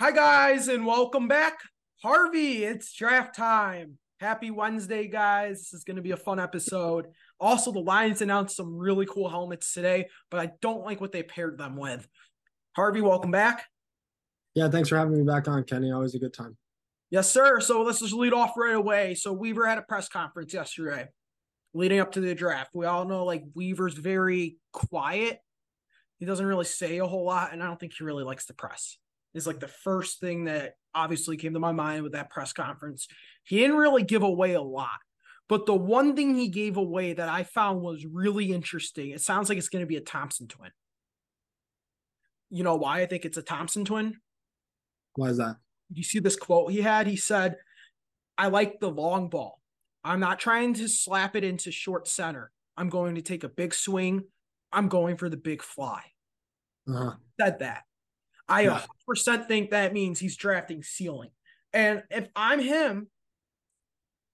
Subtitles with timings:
[0.00, 1.58] Hi, guys, and welcome back.
[2.02, 3.98] Harvey, it's draft time.
[4.18, 5.58] Happy Wednesday, guys.
[5.58, 7.08] This is going to be a fun episode.
[7.38, 11.22] Also, the Lions announced some really cool helmets today, but I don't like what they
[11.22, 12.08] paired them with.
[12.76, 13.66] Harvey, welcome back.
[14.54, 15.92] Yeah, thanks for having me back on, Kenny.
[15.92, 16.56] Always a good time.
[17.10, 17.60] Yes, sir.
[17.60, 19.14] So let's just lead off right away.
[19.16, 21.08] So Weaver had a press conference yesterday
[21.74, 22.70] leading up to the draft.
[22.72, 25.40] We all know like Weaver's very quiet.
[26.18, 28.54] He doesn't really say a whole lot, and I don't think he really likes the
[28.54, 28.96] press
[29.34, 33.06] is like the first thing that obviously came to my mind with that press conference.
[33.44, 34.98] He didn't really give away a lot.
[35.48, 39.48] But the one thing he gave away that I found was really interesting, it sounds
[39.48, 40.70] like it's going to be a Thompson twin.
[42.50, 44.16] You know why I think it's a Thompson twin?
[45.14, 45.56] Why is that?
[45.92, 47.08] You see this quote he had?
[47.08, 47.56] He said,
[48.38, 49.60] I like the long ball.
[50.04, 52.52] I'm not trying to slap it into short center.
[52.76, 54.22] I'm going to take a big swing.
[54.72, 56.02] I'm going for the big fly.
[56.88, 57.14] Uh-huh.
[57.40, 57.82] Said that.
[58.50, 58.82] I yeah.
[59.08, 61.30] 100% think that means he's drafting ceiling.
[61.72, 63.06] And if I'm him,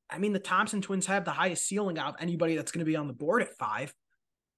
[0.09, 2.91] I mean, the Thompson twins have the highest ceiling out of anybody that's going to
[2.91, 3.93] be on the board at five.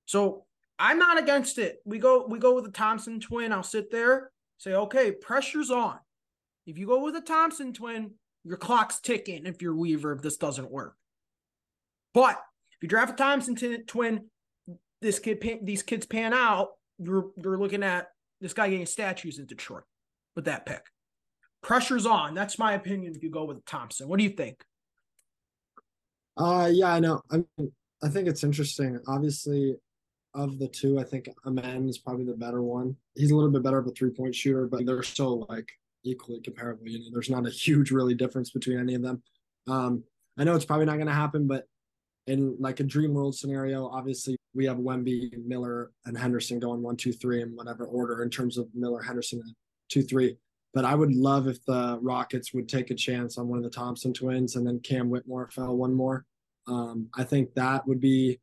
[0.06, 0.44] So
[0.78, 1.78] I'm not against it.
[1.84, 3.52] We go, we go with the Thompson twin.
[3.52, 5.98] I'll sit there, say, okay, pressure's on.
[6.66, 8.12] If you go with a Thompson twin,
[8.44, 10.94] your clock's ticking if you're Weaver if this doesn't work.
[12.14, 12.36] But
[12.72, 14.26] if you draft a Thompson t- twin,
[15.02, 16.68] this kid, these kids pan out.
[16.98, 18.08] You're you're looking at
[18.40, 19.84] this guy getting statues in Detroit
[20.36, 20.82] with that pick.
[21.62, 22.34] Pressure's on.
[22.34, 23.14] That's my opinion.
[23.14, 24.62] If you go with Thompson, what do you think?
[26.36, 27.20] Uh, yeah, I know.
[27.30, 27.72] I mean,
[28.02, 29.00] I think it's interesting.
[29.08, 29.76] Obviously,
[30.34, 32.96] of the two, I think Amen is probably the better one.
[33.16, 35.68] He's a little bit better of a three point shooter, but they're still like
[36.04, 36.86] equally comparable.
[36.86, 39.22] You know, there's not a huge really difference between any of them.
[39.66, 40.04] Um,
[40.38, 41.66] I know it's probably not going to happen, but
[42.28, 46.96] in like a dream world scenario, obviously we have Wemby, Miller, and Henderson going one,
[46.96, 49.42] two, three in whatever order in terms of Miller, Henderson,
[49.88, 50.36] two, three.
[50.74, 53.70] But I would love if the Rockets would take a chance on one of the
[53.70, 56.26] Thompson twins and then Cam Whitmore fell one more.
[56.66, 58.38] Um, I think that would be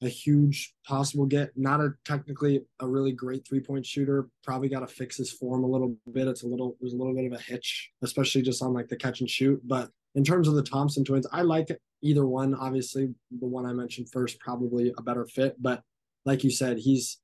[0.00, 1.50] a huge possible get.
[1.56, 4.28] Not a technically a really great three point shooter.
[4.42, 6.28] Probably got to fix his form a little bit.
[6.28, 8.96] It's a little there's a little bit of a hitch, especially just on like the
[8.96, 9.60] catch and shoot.
[9.64, 11.70] But in terms of the Thompson twins, I like
[12.02, 12.54] either one.
[12.54, 15.82] Obviously, the one I mentioned first probably a better fit, but
[16.24, 17.18] like you said, he's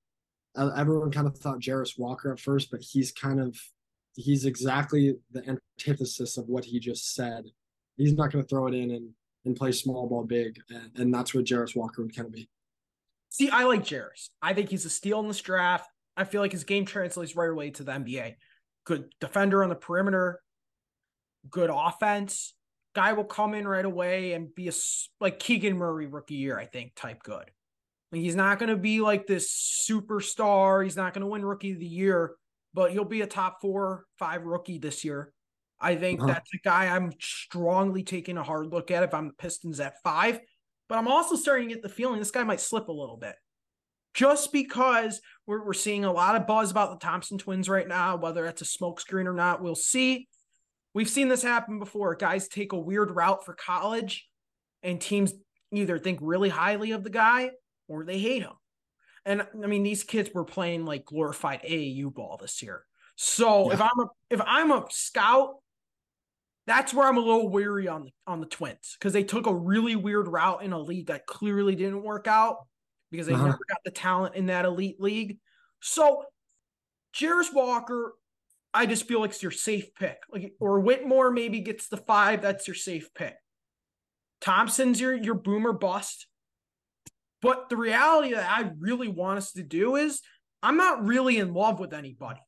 [0.57, 3.59] everyone kind of thought Jarace Walker at first, but he's kind of
[4.15, 7.45] he's exactly the antithesis of what he just said.
[7.97, 9.11] He's not going to throw it in and
[9.45, 12.49] and play small ball big, and, and that's what Jarace Walker would kind of be.
[13.29, 14.31] See, I like Jarace.
[14.41, 15.91] I think he's a steal in this draft.
[16.17, 18.37] I feel like his game translates right away to the NBA.
[18.85, 20.41] Good defender on the perimeter,
[21.51, 22.55] good offense
[22.95, 24.73] guy will come in right away and be a
[25.21, 27.51] like Keegan Murray rookie year, I think, type good.
[28.13, 30.85] Like he's not going to be like this superstar.
[30.85, 32.37] He's not going to win rookie of the year,
[32.73, 35.33] but he'll be a top four, five rookie this year.
[35.81, 36.33] I think uh-huh.
[36.33, 40.01] that's a guy I'm strongly taking a hard look at if I'm the Pistons at
[40.03, 40.39] five.
[40.89, 43.35] But I'm also starting to get the feeling this guy might slip a little bit.
[44.13, 48.17] Just because we're, we're seeing a lot of buzz about the Thompson twins right now,
[48.17, 50.29] whether that's a smokescreen or not, we'll see.
[50.95, 52.15] We've seen this happen before.
[52.15, 54.29] Guys take a weird route for college,
[54.83, 55.35] and teams
[55.73, 57.51] either think really highly of the guy
[57.89, 58.53] or they hate him.
[59.27, 62.85] And I mean, these kids were playing like glorified AAU ball this year.
[63.17, 63.75] So yeah.
[63.75, 65.57] if I'm a if I'm a scout,
[66.67, 69.55] that's where I'm a little weary on the on the Twins because they took a
[69.55, 72.67] really weird route in a league that clearly didn't work out
[73.11, 73.47] because they uh-huh.
[73.47, 75.39] never got the talent in that elite league.
[75.81, 76.25] So
[77.17, 78.15] Jarace Walker
[78.75, 80.19] I just feel like it's your safe pick.
[80.31, 82.43] Like or Whitmore maybe gets the five.
[82.43, 83.37] That's your safe pick.
[84.41, 86.27] Thompson's your your boomer bust.
[87.41, 90.21] But the reality that I really want us to do is
[90.63, 92.41] I'm not really in love with anybody.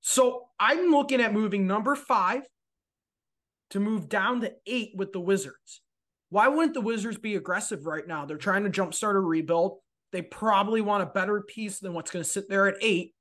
[0.00, 2.42] So I'm looking at moving number five
[3.70, 5.82] to move down to eight with the Wizards.
[6.30, 8.24] Why wouldn't the Wizards be aggressive right now?
[8.24, 9.78] They're trying to jumpstart a rebuild.
[10.12, 13.15] They probably want a better piece than what's going to sit there at eight.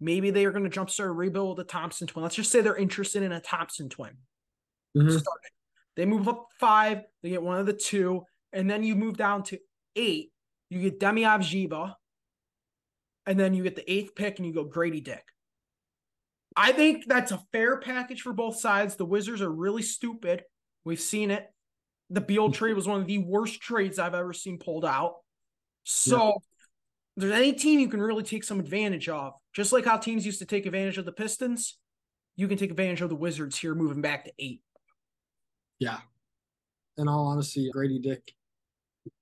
[0.00, 2.22] Maybe they are going to jumpstart a rebuild with a Thompson twin.
[2.22, 4.12] Let's just say they're interested in a Thompson twin.
[4.96, 5.16] Mm-hmm.
[5.96, 8.22] They move up five, they get one of the two,
[8.52, 9.58] and then you move down to
[9.96, 10.30] eight.
[10.70, 11.94] You get Deni Avdija,
[13.26, 15.24] and then you get the eighth pick and you go Grady Dick.
[16.56, 18.96] I think that's a fair package for both sides.
[18.96, 20.44] The Wizards are really stupid.
[20.84, 21.46] We've seen it.
[22.10, 25.16] The Beal trade was one of the worst trades I've ever seen pulled out.
[25.84, 26.42] So
[27.16, 30.38] there's any team you can really take some advantage of, just like how teams used
[30.38, 31.78] to take advantage of the Pistons,
[32.36, 34.62] you can take advantage of the Wizards here moving back to eight.
[35.80, 35.98] Yeah.
[36.96, 38.34] In all honesty, Grady Dick,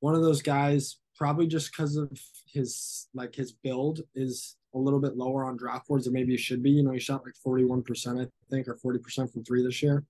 [0.01, 2.11] one of those guys, probably just because of
[2.53, 6.39] his like his build, is a little bit lower on draft boards than maybe he
[6.39, 6.73] should be.
[6.73, 10.05] You know, he shot like 41%, I think, or 40% from three this year.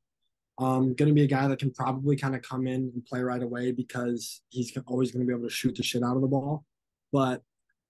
[0.59, 3.23] Um, going to be a guy that can probably kind of come in and play
[3.23, 6.23] right away because he's always going to be able to shoot the shit out of
[6.23, 6.65] the ball.
[7.13, 7.43] But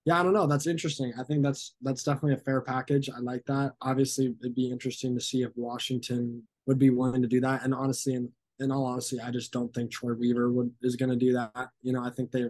[0.06, 0.46] yeah, I don't know.
[0.46, 1.12] That's interesting.
[1.18, 3.10] I think that's that's definitely a fair package.
[3.10, 3.72] I like that.
[3.82, 7.64] Obviously, it'd be interesting to see if Washington would be willing to do that.
[7.64, 8.30] And honestly, in
[8.60, 11.70] in all honesty, I just don't think Troy Weaver would is going to do that.
[11.82, 12.44] You know, I think they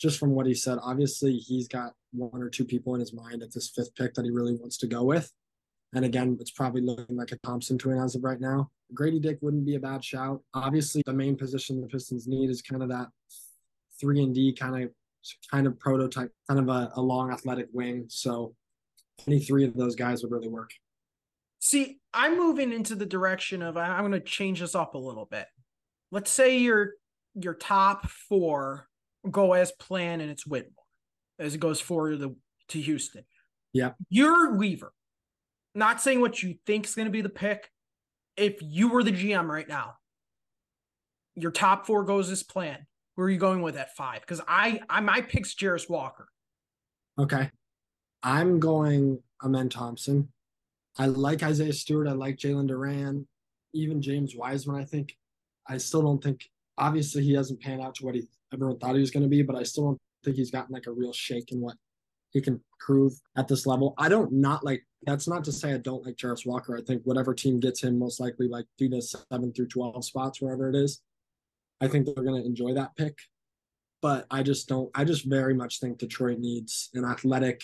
[0.00, 3.44] just from what he said, obviously he's got one or two people in his mind
[3.44, 5.32] at this fifth pick that he really wants to go with.
[5.94, 8.72] And again, it's probably looking like a Thompson twin as of right now.
[8.92, 10.42] Grady Dick wouldn't be a bad shout.
[10.52, 13.06] Obviously, the main position the Pistons need is kind of that
[14.00, 14.90] three and D kind of
[15.50, 18.06] kind of prototype, kind of a, a long athletic wing.
[18.08, 18.54] So
[19.26, 20.70] any three of those guys would really work.
[21.60, 25.24] See, I'm moving into the direction of I'm going to change this up a little
[25.24, 25.46] bit.
[26.10, 26.92] Let's say your
[27.34, 28.88] your top four
[29.30, 30.84] go as planned and it's Whitmore
[31.38, 32.36] as it goes forward to,
[32.68, 33.24] to Houston.
[33.72, 33.92] Yeah.
[34.08, 34.92] You're Weaver.
[35.74, 37.68] Not saying what you think is going to be the pick.
[38.36, 39.94] If you were the GM right now,
[41.34, 42.84] your top four goes as planned.
[43.14, 44.20] Where are you going with at five?
[44.20, 46.28] Because I, I my pick's Jarace Walker.
[47.18, 47.50] Okay.
[48.22, 50.28] I'm going Amen Thompson.
[50.98, 52.08] I like Isaiah Stewart.
[52.08, 53.26] I like Jalen Duren.
[53.72, 55.16] Even James Wiseman, I think.
[55.68, 59.00] I still don't think obviously he hasn't panned out to what he everyone thought he
[59.00, 61.52] was going to be, but I still don't think he's gotten like a real shake
[61.52, 61.76] in what
[62.30, 63.94] he can prove at this level.
[63.98, 66.76] I don't not like that's not to say I don't like Jarace Walker.
[66.76, 70.40] I think whatever team gets him most likely like through the seven through twelve spots,
[70.40, 71.00] wherever it is,
[71.84, 73.18] I think they're gonna enjoy that pick.
[74.02, 77.62] But I just don't I just very much think Detroit needs an athletic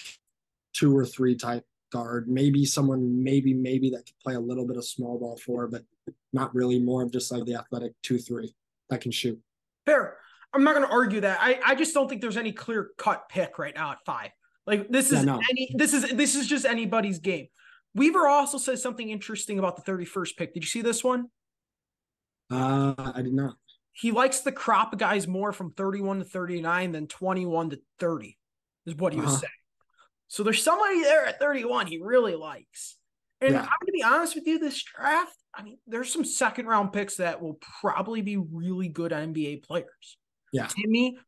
[0.73, 2.29] two or three type guard.
[2.29, 5.83] Maybe someone maybe maybe that could play a little bit of small ball for, but
[6.33, 8.55] not really more of just like the athletic two three
[8.89, 9.39] that can shoot.
[9.87, 10.17] Fair.
[10.53, 11.39] I'm not going to argue that.
[11.41, 14.31] I, I just don't think there's any clear cut pick right now at five.
[14.67, 15.41] Like this is yeah, no.
[15.51, 17.49] any this is this is just anybody's game.
[17.95, 20.55] Weaver also says something interesting about the 31st pick.
[20.55, 21.29] Did you see this one?
[22.51, 23.55] Uh, I did not.
[23.93, 28.39] He likes the crop guys more from 31 to 39 than 21 to 30,
[28.87, 29.31] is what he uh-huh.
[29.31, 29.51] was saying.
[30.29, 32.97] So there's somebody there at 31 he really likes.
[33.41, 33.61] And yeah.
[33.61, 36.93] I'm going to be honest with you, this draft, I mean, there's some second round
[36.93, 40.19] picks that will probably be really good NBA players.
[40.53, 40.69] Yeah.
[40.69, 41.19] Timmy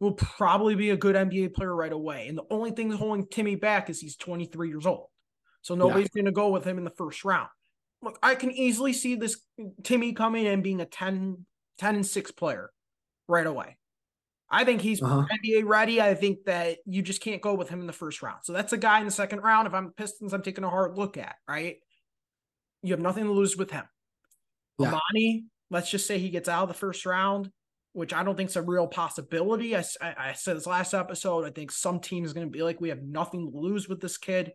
[0.00, 2.26] will probably be a good NBA player right away.
[2.28, 5.06] And the only thing holding Timmy back is he's 23 years old.
[5.62, 6.22] So nobody's yeah.
[6.22, 7.48] going to go with him in the first round.
[8.02, 9.40] Look, I can easily see this
[9.84, 11.46] Timmy coming and being a 10,
[11.78, 12.70] 10 and 6 player
[13.28, 13.76] right away.
[14.50, 15.26] I think he's uh-huh.
[15.44, 16.00] NBA ready.
[16.00, 18.40] I think that you just can't go with him in the first round.
[18.44, 19.66] So that's a guy in the second round.
[19.66, 21.76] If I'm Pistons, I'm taking a hard look at, right?
[22.82, 23.84] You have nothing to lose with him.
[24.78, 24.88] Yeah.
[24.88, 27.50] Amani, let's just say he gets out of the first round
[27.92, 29.76] which I don't think is a real possibility.
[29.76, 31.44] I, I said this last episode.
[31.44, 34.00] I think some team is going to be like, we have nothing to lose with
[34.00, 34.52] this kid,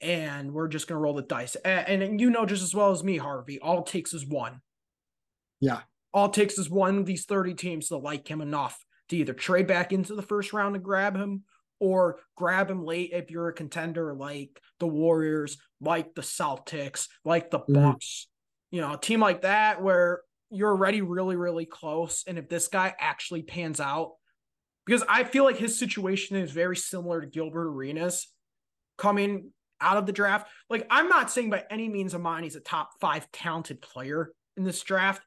[0.00, 1.54] and we're just going to roll the dice.
[1.56, 4.60] And, and, you know just as well as me, Harvey, all it takes is one.
[5.60, 5.82] Yeah.
[6.12, 9.34] All it takes is one of these 30 teams to like him enough to either
[9.34, 11.44] trade back into the first round and grab him
[11.78, 17.50] or grab him late if you're a contender like the Warriors, like the Celtics, like
[17.50, 17.74] the mm-hmm.
[17.74, 18.26] Bucks.
[18.26, 18.76] Mm.
[18.76, 22.24] You know, a team like that where you're already really, really close.
[22.26, 24.12] And if this guy actually pans out,
[24.86, 28.28] because I feel like his situation is very similar to Gilbert Arenas
[28.96, 29.50] coming
[29.80, 30.48] out of the draft.
[30.70, 34.32] Like, I'm not saying by any means of mine he's a top five talented player
[34.56, 35.22] in this draft,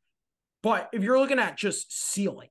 [0.61, 2.49] but if you're looking at just ceiling,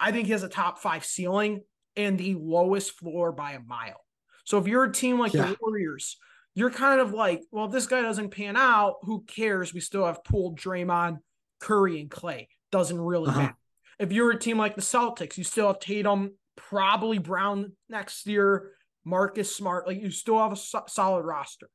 [0.00, 1.62] I think he has a top five ceiling
[1.96, 4.04] and the lowest floor by a mile.
[4.44, 5.46] So if you're a team like yeah.
[5.46, 6.16] the Warriors,
[6.54, 9.74] you're kind of like, well, if this guy doesn't pan out, who cares?
[9.74, 11.18] We still have pulled Draymond,
[11.60, 12.48] Curry and Clay.
[12.70, 13.40] Doesn't really uh-huh.
[13.40, 13.56] matter.
[13.98, 18.72] If you're a team like the Celtics, you still have Tatum, probably Brown next year,
[19.04, 19.86] Marcus Smart.
[19.86, 21.68] Like you still have a so- solid roster.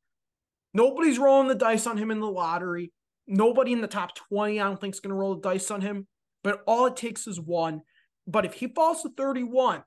[0.74, 2.92] Nobody's rolling the dice on him in the lottery.
[3.28, 5.82] Nobody in the top 20, I don't think, is going to roll the dice on
[5.82, 6.08] him.
[6.44, 7.82] But all it takes is one.
[8.28, 9.84] But if he falls to 31,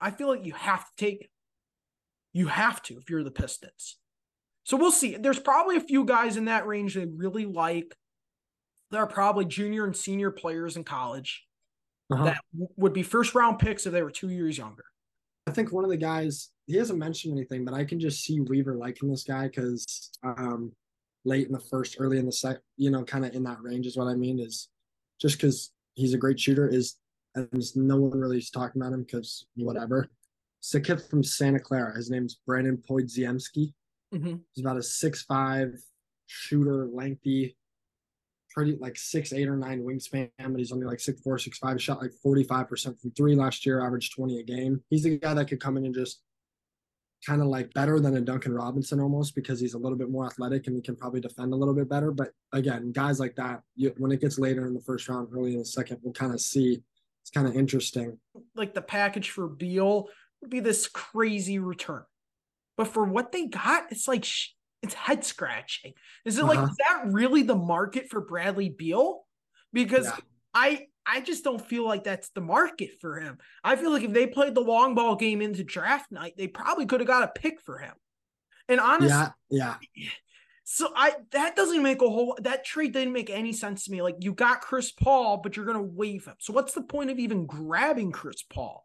[0.00, 1.30] I feel like you have to take it.
[2.32, 3.96] You have to if you're the Pistons.
[4.64, 5.16] So we'll see.
[5.16, 7.94] There's probably a few guys in that range they really like
[8.90, 11.44] there are probably junior and senior players in college
[12.12, 12.24] uh-huh.
[12.24, 14.84] that w- would be first round picks if they were two years younger.
[15.46, 18.40] I think one of the guys he hasn't mentioned anything, but I can just see
[18.40, 20.72] Weaver liking this guy because um,
[21.26, 23.86] late in the first, early in the second, you know, kind of in that range
[23.86, 24.40] is what I mean.
[24.40, 24.68] Is
[25.20, 26.96] just because he's a great shooter is
[27.34, 30.08] and no one really is talking about him because whatever.
[30.60, 31.94] It's a kid from Santa Clara.
[31.94, 33.74] His name's Brandon Podziemski.
[34.14, 34.36] Mm-hmm.
[34.52, 35.74] He's about a six five
[36.26, 37.56] shooter, lengthy,
[38.50, 41.80] pretty like six, eight or nine wingspan, but he's only like six four, six five.
[41.80, 44.82] Shot like 45% from three last year, averaged 20 a game.
[44.88, 46.22] He's the guy that could come in and just
[47.26, 50.26] kind of like better than a Duncan Robinson almost because he's a little bit more
[50.26, 52.12] athletic and he can probably defend a little bit better.
[52.12, 55.52] But again, guys like that, you, when it gets later in the first round, early
[55.52, 56.82] in the second, we'll kind of see.
[57.22, 58.18] It's kind of interesting.
[58.54, 60.08] Like the package for Beal
[60.40, 62.04] would be this crazy return,
[62.76, 64.24] but for what they got, it's like
[64.82, 65.94] it's head scratching.
[66.24, 66.54] Is it uh-huh.
[66.54, 69.24] like is that really the market for Bradley Beal?
[69.72, 70.16] Because yeah.
[70.54, 73.38] I I just don't feel like that's the market for him.
[73.62, 76.86] I feel like if they played the long ball game into draft night, they probably
[76.86, 77.94] could have got a pick for him.
[78.68, 80.08] And honestly, yeah, yeah.
[80.64, 84.02] So I that doesn't make a whole that trade didn't make any sense to me.
[84.02, 86.34] Like you got Chris Paul, but you're gonna waive him.
[86.40, 88.84] So what's the point of even grabbing Chris Paul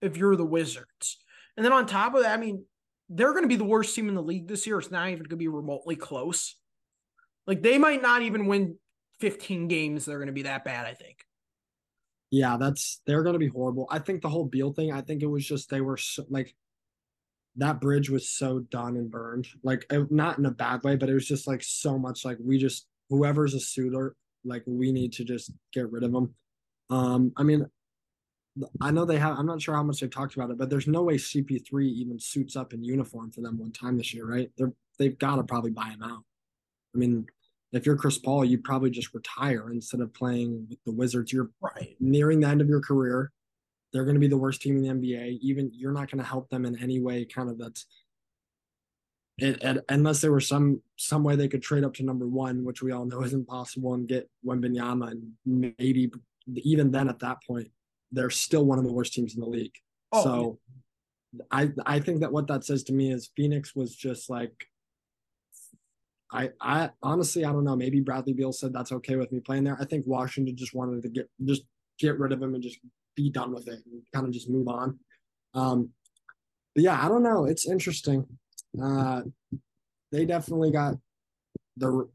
[0.00, 1.18] if you're the Wizards?
[1.56, 2.64] And then on top of that, I mean,
[3.10, 4.78] they're gonna be the worst team in the league this year.
[4.78, 6.56] It's not even gonna be remotely close.
[7.46, 8.76] Like they might not even win
[9.20, 10.06] 15 games.
[10.06, 11.26] They're gonna be that bad, I think.
[12.30, 13.86] Yeah, that's they're going to be horrible.
[13.90, 14.92] I think the whole Beal thing.
[14.92, 16.54] I think it was just they were so, like
[17.56, 19.48] that bridge was so done and burned.
[19.62, 22.24] Like not in a bad way, but it was just like so much.
[22.24, 26.34] Like we just whoever's a suitor, like we need to just get rid of them.
[26.90, 27.66] Um, I mean,
[28.80, 29.38] I know they have.
[29.38, 32.18] I'm not sure how much they've talked about it, but there's no way CP3 even
[32.18, 34.50] suits up in uniform for them one time this year, right?
[34.56, 36.24] They're they've got to probably buy him out.
[36.94, 37.26] I mean,
[37.72, 41.32] if you're Chris Paul, you'd probably just retire instead of playing with the Wizards.
[41.32, 41.96] You're right.
[42.00, 43.30] nearing the end of your career.
[43.92, 45.38] They're going to be the worst team in the NBA.
[45.40, 47.24] Even you're not going to help them in any way.
[47.24, 47.86] Kind of that's
[49.38, 52.64] it, it, unless there was some some way they could trade up to number one,
[52.64, 56.10] which we all know is impossible, and get Wembanyama, and maybe
[56.56, 57.70] even then at that point,
[58.10, 59.74] they're still one of the worst teams in the league.
[60.12, 60.58] Oh, so,
[61.50, 64.66] I I think that what that says to me is Phoenix was just like
[66.30, 67.76] I, I honestly, I don't know.
[67.76, 69.78] Maybe Bradley Beal said that's okay with me playing there.
[69.80, 71.62] I think Washington just wanted to get just
[71.98, 72.78] get rid of him and just
[73.16, 74.98] be done with it and kind of just move on.
[75.54, 75.90] Um,
[76.74, 77.46] but yeah, I don't know.
[77.46, 78.26] It's interesting.
[78.80, 79.22] Uh,
[80.12, 80.94] they definitely got
[81.76, 82.08] the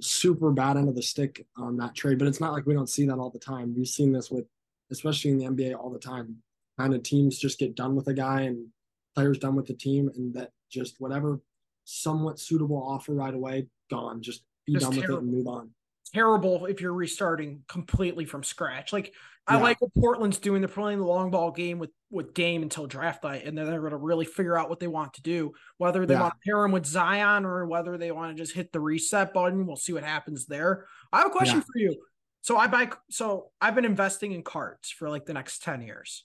[0.00, 2.88] super bad end of the stick on that trade, but it's not like we don't
[2.88, 3.74] see that all the time.
[3.76, 4.46] We've seen this with,
[4.90, 6.36] especially in the NBA, all the time.
[6.78, 8.66] Kind of teams just get done with a guy and
[9.14, 11.40] players done with the team, and that just whatever
[11.84, 14.22] somewhat suitable offer right away, gone.
[14.22, 15.16] Just be just done terrible.
[15.16, 15.70] with it and move on.
[16.12, 18.92] Terrible if you're restarting completely from scratch.
[18.92, 19.12] Like
[19.46, 20.62] I like what Portland's doing.
[20.62, 23.80] They're playing the long ball game with with Dame until draft night, and then they're
[23.80, 25.52] going to really figure out what they want to do.
[25.78, 26.22] Whether they yeah.
[26.22, 29.34] want to pair him with Zion or whether they want to just hit the reset
[29.34, 29.66] button.
[29.66, 30.86] We'll see what happens there.
[31.12, 31.64] I have a question yeah.
[31.64, 31.96] for you.
[32.40, 32.90] So I buy.
[33.10, 36.24] So I've been investing in cards for like the next ten years.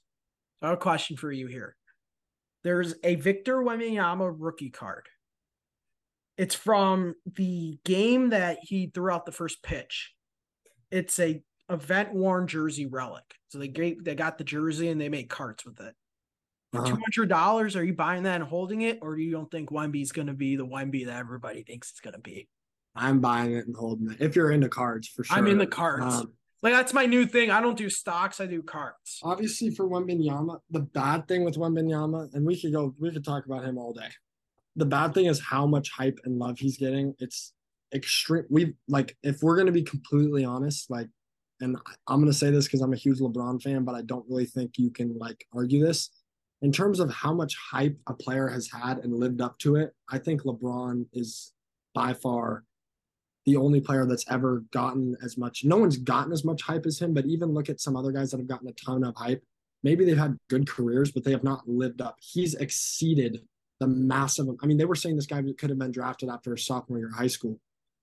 [0.60, 1.76] So I have a question for you here.
[2.64, 5.08] There's a Victor Wembanyama rookie card
[6.40, 10.14] it's from the game that he threw out the first pitch.
[10.90, 13.26] It's a event worn jersey relic.
[13.50, 15.94] So they gave, they got the jersey and they made carts with it.
[16.72, 16.88] For uh-huh.
[16.88, 19.70] two hundred dollars, are you buying that and holding it, or do you don't think
[19.70, 22.48] Wemby's going to be the Wemby that everybody thinks it's going to be?
[22.96, 24.18] I'm buying it and holding it.
[24.22, 25.36] If you're into cards, for sure.
[25.36, 26.22] I'm in the cards.
[26.22, 27.52] Um, like that's my new thing.
[27.52, 28.40] I don't do stocks.
[28.40, 29.20] I do cards.
[29.24, 33.46] Obviously, for Wembanyama, the bad thing with Wembanyama, and we could go, we could talk
[33.46, 34.10] about him all day
[34.80, 37.14] the bad thing is how much hype and love he's getting.
[37.20, 37.54] It's
[37.94, 38.46] extreme.
[38.50, 41.08] We like if we're gonna be completely honest, like,
[41.62, 44.46] and I'm gonna say this because I'm a huge LeBron fan, but I don't really
[44.46, 46.10] think you can like argue this.
[46.62, 49.94] In terms of how much hype a player has had and lived up to it,
[50.10, 51.54] I think LeBron is
[51.94, 52.64] by far
[53.46, 55.64] the only player that's ever gotten as much.
[55.64, 58.32] No one's gotten as much hype as him, but even look at some other guys
[58.32, 59.44] that have gotten a ton of hype.
[59.84, 62.18] Maybe they've had good careers, but they have not lived up.
[62.20, 63.42] He's exceeded
[63.80, 64.48] the massive.
[64.62, 67.08] I mean, they were saying this guy could have been drafted after his sophomore year
[67.08, 67.60] of high school,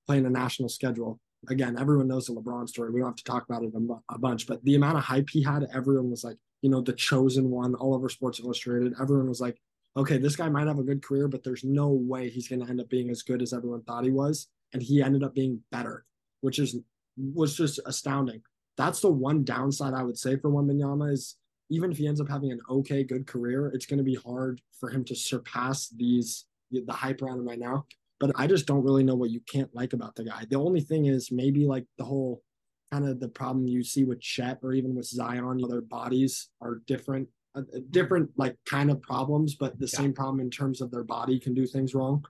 [0.07, 1.21] playing a national schedule.
[1.49, 2.91] Again, everyone knows the LeBron story.
[2.91, 3.73] We don't have to talk about it
[4.11, 6.95] a, bunch, but the amount of hype he had, everyone was like, you know, the
[6.95, 8.95] chosen one, all over Sports Illustrated.
[9.01, 9.61] Everyone was like,
[9.97, 12.69] okay, this guy might have a good career, but there's no way he's going to
[12.69, 14.49] end up being as good as everyone thought he was.
[14.73, 16.05] And he ended up being better,
[16.41, 16.77] which is
[17.17, 18.43] was just astounding.
[18.77, 21.37] That's the one downside I would say for Wembanyama is
[21.71, 24.61] even if he ends up having an okay, good career, it's going to be hard
[24.79, 27.87] for him to surpass these the hype around him right now.
[28.19, 30.47] But I just don't really know what you can't like about the guy.
[30.49, 32.43] The only thing is maybe like the whole
[32.91, 36.81] kind of the problem you see with Chet or even with Zion, their bodies are
[36.87, 39.99] different, uh, uh different like kind of problems, but the yeah.
[39.99, 42.25] same problem in terms of their body can do things wrong.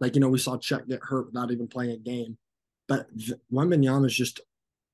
[0.00, 2.36] Like you know, we saw Chet get hurt without even playing a game.
[2.86, 3.06] But
[3.52, 4.40] Wembanyama is just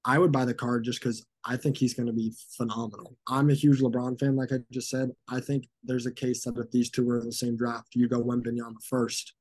[0.04, 3.16] I would buy the card just because I think he's going to be phenomenal.
[3.28, 5.10] I'm a huge LeBron fan, like I just said.
[5.28, 8.08] I think there's a case that if these two were in the same draft, you
[8.08, 9.34] go Wembanyama first,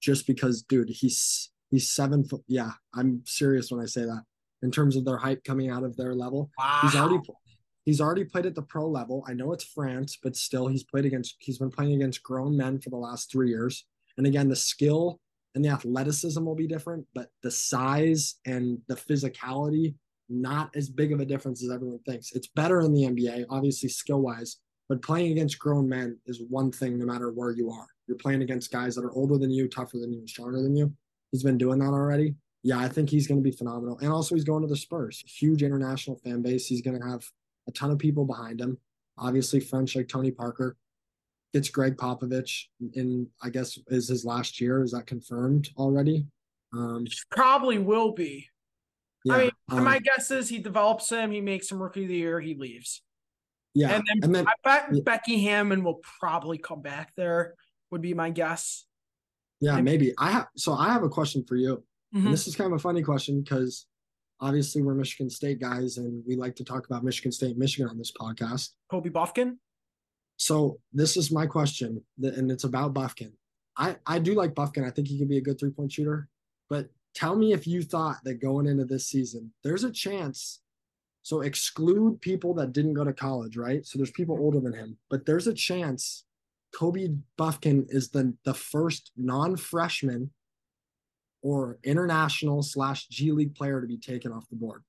[0.00, 2.42] just because, dude, he's he's seven foot.
[2.48, 4.22] Yeah, I'm serious when I say that.
[4.62, 6.80] In terms of their hype coming out of their level, wow.
[6.82, 7.20] he's already
[7.84, 9.24] He's already played at the pro level.
[9.26, 11.36] I know it's France, but still, he's played against.
[11.40, 13.86] He's been playing against grown men for the last three years.
[14.16, 15.18] And again, the skill
[15.54, 19.94] and the athleticism will be different, but the size and the physicality
[20.32, 22.32] not as big of a difference as everyone thinks.
[22.32, 24.58] It's better in the NBA, obviously skill wise,
[24.88, 27.86] but playing against grown men is one thing no matter where you are.
[28.06, 30.92] You're playing against guys that are older than you, tougher than you, stronger than you.
[31.30, 32.34] He's been doing that already.
[32.62, 33.98] Yeah, I think he's going to be phenomenal.
[33.98, 36.66] And also, he's going to the Spurs, huge international fan base.
[36.66, 37.24] He's going to have
[37.68, 38.78] a ton of people behind him.
[39.18, 40.76] Obviously, French like Tony Parker.
[41.52, 44.82] It's Gregg Popovich in, I guess, is his last year.
[44.82, 46.26] Is that confirmed already?
[46.72, 48.48] Um, Probably will be.
[49.24, 52.08] Yeah, I mean, um, my guess is he develops him, he makes him rookie of
[52.08, 53.02] the year, he leaves.
[53.74, 55.00] Yeah, and then, and then I bet yeah.
[55.04, 57.12] Becky Hammon will probably come back.
[57.16, 57.54] There
[57.90, 58.84] would be my guess.
[59.60, 60.12] Yeah, and, maybe.
[60.18, 61.82] I have so I have a question for you.
[62.14, 62.26] Mm-hmm.
[62.26, 63.86] And this is kind of a funny question because
[64.40, 67.96] obviously we're Michigan State guys, and we like to talk about Michigan State, Michigan on
[67.96, 68.70] this podcast.
[68.90, 69.56] Kobe Bufkin.
[70.36, 73.32] So this is my question, and it's about Bufkin.
[73.78, 74.84] I I do like Bufkin.
[74.84, 76.28] I think he can be a good three point shooter,
[76.68, 80.60] but tell me if you thought that going into this season, there's a chance.
[81.22, 83.86] So exclude people that didn't go to college, right?
[83.86, 86.24] So there's people older than him, but there's a chance
[86.74, 90.30] Kobe Bufkin is the the first non-freshman
[91.42, 94.82] or international slash G League player to be taken off the board.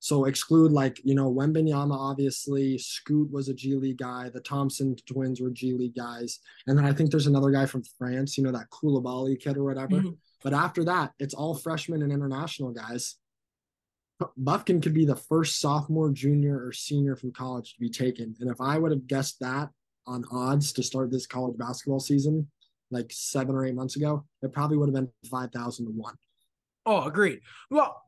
[0.00, 4.28] So exclude like, you know, Wembanyama, obviously, Scoot was a G League guy.
[4.28, 6.38] The Thompson twins were G League guys.
[6.66, 9.64] And then I think there's another guy from France, you know, that Coulibaly kid or
[9.64, 9.96] whatever.
[9.96, 10.10] Mm-hmm.
[10.42, 13.16] But after that, it's all freshmen and international guys.
[14.40, 18.34] Bufkin could be the first sophomore, junior, or senior from college to be taken.
[18.40, 19.70] And if I would have guessed that
[20.06, 22.50] on odds to start this college basketball season,
[22.90, 26.14] like seven or eight months ago, it probably would have been 5,000 to one.
[26.86, 27.40] Oh, agreed.
[27.70, 28.02] Well,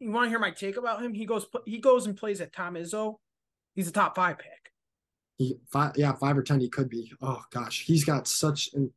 [0.00, 1.14] you want to hear my take about him?
[1.14, 3.16] He goes, he goes and plays at Tom Izzo.
[3.74, 4.72] He's a top five pick.
[5.38, 6.60] He five, yeah, five or ten.
[6.60, 7.10] He could be.
[7.22, 8.92] Oh gosh, he's got such an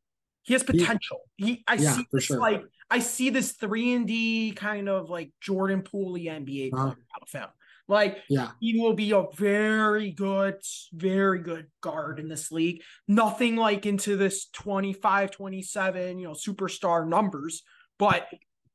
[0.46, 1.22] he has potential.
[1.36, 2.40] He, he I yeah, see this sure.
[2.40, 6.84] like I see this three and D kind of like Jordan Pooley NBA uh-huh.
[6.84, 7.50] player out of him.
[7.88, 8.52] Like yeah.
[8.60, 10.56] he will be a very good,
[10.94, 12.82] very good guard in this league.
[13.08, 17.64] Nothing like into this 25, 27, you know, superstar numbers.
[18.00, 18.28] But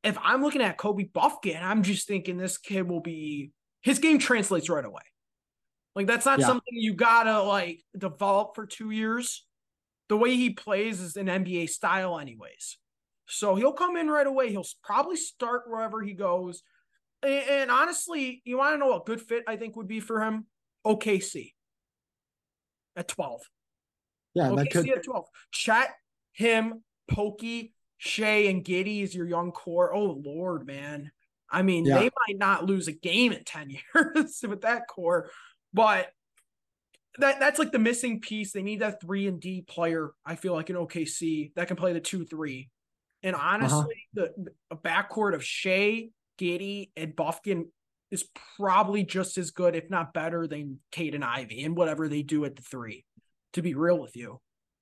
[0.03, 4.19] if I'm looking at Kobe Bufkin, I'm just thinking this kid will be his game
[4.19, 5.03] translates right away.
[5.93, 6.47] Like that's not yeah.
[6.47, 9.45] something you gotta like develop for two years
[10.11, 12.77] the way he plays is an NBA style, anyways.
[13.27, 14.49] So he'll come in right away.
[14.49, 16.63] He'll probably start wherever he goes.
[17.23, 20.21] And, and honestly, you want to know what good fit I think would be for
[20.21, 20.47] him?
[20.85, 21.53] OKC
[22.97, 23.39] at 12.
[24.33, 24.89] Yeah, OKC that could...
[24.89, 25.25] at 12.
[25.51, 25.91] Chet,
[26.33, 29.95] him, Poku, Shai, and Giddey is your young core.
[29.95, 31.09] Oh, Lord, man.
[31.49, 31.99] I mean, yeah.
[31.99, 35.29] they might not lose a game in 10 years with that core,
[35.73, 36.09] but
[37.19, 38.53] that that's like the missing piece.
[38.53, 40.11] They need that three and D player.
[40.25, 42.69] I feel like in OKC that can play the two three.
[43.23, 43.47] And uh-huh.
[43.53, 44.27] honestly, uh-huh.
[44.37, 47.65] the a backcourt of Shai, Giddey, and Bufkin
[48.11, 48.25] is
[48.57, 52.55] probably just as good, if not better, than Jaden Ivey and whatever they do at
[52.55, 53.05] the three.
[53.53, 54.39] To be real with you.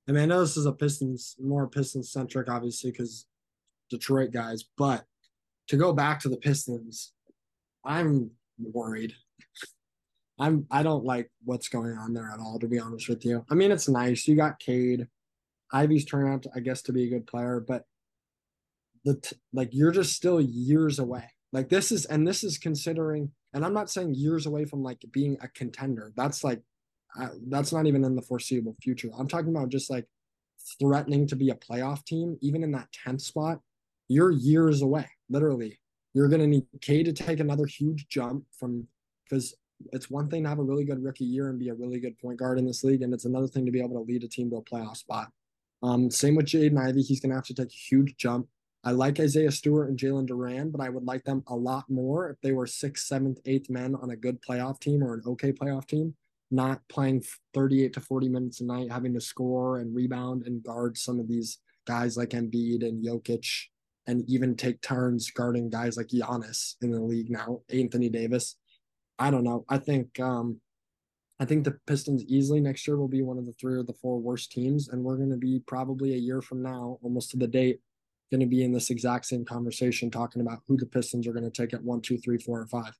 [0.08, 3.26] I mean, I know this is a Pistons more Pistons centric, obviously, because
[3.90, 4.64] Detroit guys.
[4.78, 5.04] But
[5.68, 7.14] to go back to the Pistons,
[7.84, 9.14] I'm worried.
[10.40, 13.46] I'm I don't like what's going on there at all, to be honest with you.
[13.50, 14.28] I mean, it's nice.
[14.28, 15.08] You got Cade.
[15.72, 17.84] Ivey's turned out, to, I guess, to be a good player, but
[19.06, 21.26] the t- like you're just still years away.
[21.52, 25.04] Like this is, and this is considering, and I'm not saying years away from like
[25.12, 26.12] being a contender.
[26.16, 26.62] That's like,
[27.20, 29.10] uh, that's not even in the foreseeable future.
[29.18, 30.06] I'm talking about just like
[30.80, 33.60] threatening to be a playoff team, even in that 10th spot.
[34.08, 35.80] You're years away, literally.
[36.14, 38.88] You're to need K to take another huge jump from
[39.24, 39.56] because
[39.94, 42.18] it's one thing to have a really good rookie year and be a really good
[42.20, 44.28] point guard in this league, and it's another thing to be able to lead a
[44.28, 45.30] team to a playoff spot.
[45.82, 47.02] Um, same with Jaden Ivey.
[47.02, 48.48] He's going to have to take a huge jump.
[48.84, 52.30] I like Isaiah Stewart and Jalen Duren, but I would like them a lot more
[52.30, 55.52] if they were sixth, seventh, eighth men on a good playoff team or an okay
[55.52, 56.16] playoff team,
[56.50, 60.98] not playing 38 to 40 minutes a night, having to score and rebound and guard
[60.98, 63.66] some of these guys like Embiid and Jokic,
[64.08, 68.56] and even take turns guarding guys like Giannis in the league now, Anthony Davis.
[69.20, 69.66] I don't know.
[69.68, 70.62] I think um,
[71.40, 73.94] I think the Pistons easily next year will be one of the three or the
[73.94, 77.38] four worst teams, and we're going to be probably a year from now, almost to
[77.38, 77.80] the date,
[78.32, 81.50] going to be in this exact same conversation talking about who the Pistons are going
[81.50, 82.94] to take at one, two, three, four, and five.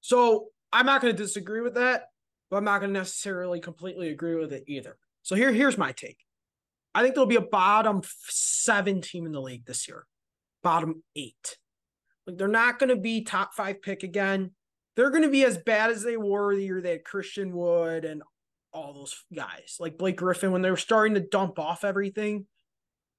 [0.00, 2.08] So I'm not going to disagree with that,
[2.50, 4.96] but I'm not going to necessarily completely agree with it either.
[5.22, 6.18] So here, here's my take.
[6.94, 10.06] I think there'll be a bottom seven team in the league this year,
[10.62, 11.58] bottom eight.
[12.26, 14.52] Like they're not going to be top five pick again
[14.96, 18.04] they're going to be as bad as they were the year they had Christian Wood
[18.04, 18.22] and
[18.72, 22.46] all those guys like Blake Griffin when they were starting to dump off everything.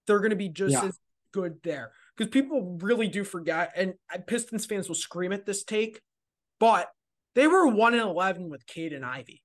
[0.08, 0.86] They're going to be just yeah.
[0.86, 1.00] as
[1.32, 3.94] good there because people really do forget, and
[4.28, 6.02] Pistons fans will scream at this take,
[6.60, 6.88] but
[7.36, 9.44] they were one in eleven with Cade and Ivey.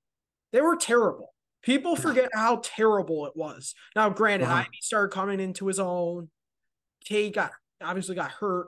[0.51, 1.33] They were terrible.
[1.63, 3.73] People forget how terrible it was.
[3.95, 4.57] Now, granted, wow.
[4.57, 6.29] Ivey started coming into his own.
[7.03, 8.67] Cade got obviously got hurt.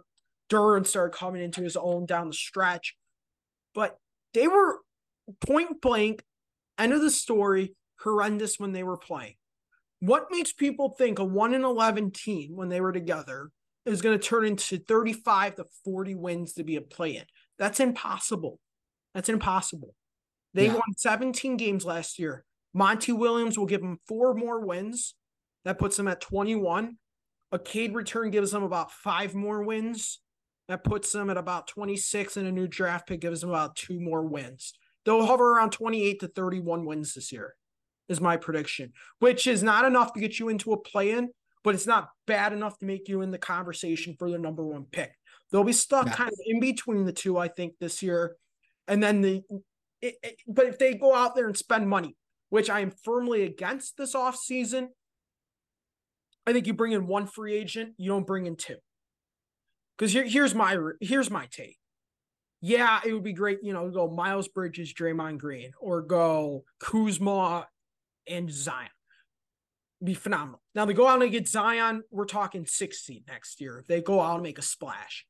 [0.50, 2.95] Duren started coming into his own down the stretch,
[3.80, 3.98] but
[4.34, 4.80] they were
[5.48, 6.22] point blank.
[6.78, 7.76] End of the story.
[8.02, 9.36] Horrendous when they were playing.
[10.02, 13.52] What makes people think a one in eleven team when they were together
[13.86, 17.24] is going to turn into 35 to 40 wins to be a play in.
[17.58, 18.60] That's impossible.
[19.15, 19.96] That's impossible.
[20.54, 20.74] They yeah.
[20.74, 22.44] won 17 games last year.
[22.74, 25.15] Monty Williams will give them four more wins.
[25.63, 26.98] That puts them at 21.
[27.54, 30.20] A Cade return gives them about five more wins.
[30.69, 33.99] That puts them at about 26, and a new draft pick gives them about two
[33.99, 34.75] more wins.
[35.03, 37.55] They'll hover around 28 to 31 wins this year,
[38.08, 41.29] is my prediction, which is not enough to get you into a play in,
[41.63, 44.86] but it's not bad enough to make you in the conversation for the number one
[44.91, 45.12] pick.
[45.51, 48.36] They'll be stuck kind of in between the two, I think, this year.
[48.88, 49.41] And then the,
[50.03, 52.15] it, it, but if they go out there and spend money,
[52.49, 54.89] which I am firmly against this offseason,
[56.45, 58.77] I think you bring in one free agent, you don't bring in two.
[60.00, 61.78] Because here, here's my here's my take.
[62.62, 67.68] Yeah, it would be great, you know, go Miles Bridges, Draymond Green, or go Kuzma
[68.28, 68.90] and Zion
[70.04, 70.62] be phenomenal.
[70.76, 72.04] Now they go out and get Zion.
[72.12, 75.26] We're talking six seed next year if they go out and make a splash.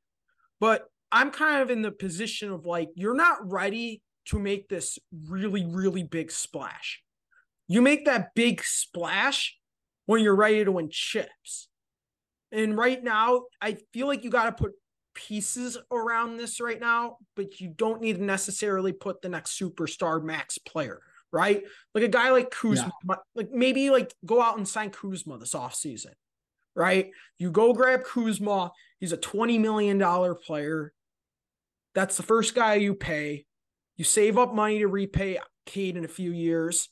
[0.60, 5.00] But I'm kind of in the position of like you're not ready to make this
[5.28, 7.02] really really big splash.
[7.68, 9.58] You make that big splash
[10.06, 11.69] when you're ready to win chips.
[12.52, 14.72] And right now, I feel like you got to put
[15.14, 20.24] pieces around this right now, but you don't need to necessarily put the next superstar
[20.24, 21.64] max player right?
[21.94, 23.16] Like a guy like Kuzma, yeah.
[23.36, 26.14] like maybe like go out and sign Kuzma this offseason,
[26.76, 27.12] right?
[27.38, 30.00] You go grab Kuzma, he's a $20 million
[30.46, 30.94] player.
[31.96, 33.46] That's the first guy you pay.
[33.98, 36.90] You save up money to repay Cade in a few years.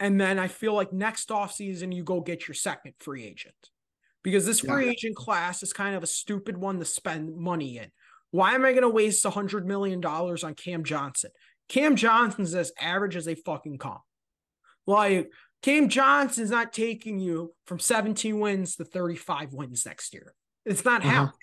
[0.00, 3.54] And then I feel like next offseason, you go get your second free agent
[4.24, 4.92] because this free yeah.
[4.92, 7.86] agent class is kind of a stupid one to spend money in.
[8.32, 11.30] Why am I going to waste $100 million on Cam Johnson?
[11.68, 14.00] Cam Johnson's as average as they fucking come.
[14.86, 15.30] Like
[15.62, 20.34] Cam Johnson's not taking you from 17 wins to 35 wins next year.
[20.64, 21.10] It's not uh-huh.
[21.10, 21.38] happening.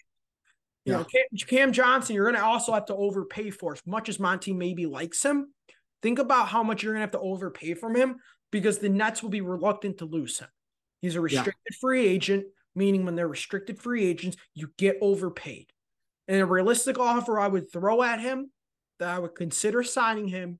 [0.85, 0.97] You yeah.
[0.97, 4.19] know, Cam, Cam Johnson, you're going to also have to overpay for as much as
[4.19, 5.53] Monty maybe likes him.
[6.01, 8.17] Think about how much you're going to have to overpay from him
[8.51, 10.49] because the Nets will be reluctant to lose him.
[11.01, 11.77] He's a restricted yeah.
[11.79, 15.67] free agent, meaning when they're restricted free agents, you get overpaid.
[16.27, 18.51] And a realistic offer I would throw at him
[18.99, 20.59] that I would consider signing him